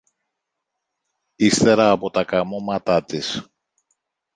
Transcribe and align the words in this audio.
ύστερα 1.35 1.91
από 1.91 2.09
τα 2.09 2.23
καμώματα 2.23 3.03
της! 3.03 3.47